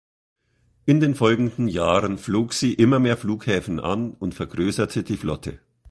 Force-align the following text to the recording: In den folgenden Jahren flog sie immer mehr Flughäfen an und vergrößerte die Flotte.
In 0.85 0.99
den 0.99 1.13
folgenden 1.13 1.67
Jahren 1.67 2.17
flog 2.17 2.53
sie 2.55 2.73
immer 2.73 2.97
mehr 2.97 3.17
Flughäfen 3.17 3.79
an 3.79 4.13
und 4.15 4.33
vergrößerte 4.33 5.03
die 5.03 5.15
Flotte. 5.15 5.59